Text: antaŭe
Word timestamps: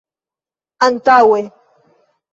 antaŭe 0.87 1.43